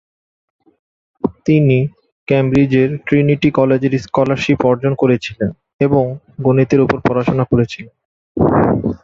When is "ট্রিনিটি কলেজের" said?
3.05-3.93